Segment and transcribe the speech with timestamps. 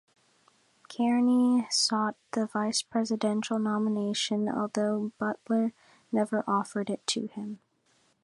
[0.89, 5.73] Kearney sought the Vice Presidential nomination, although Butler
[6.11, 7.59] never offered it to him.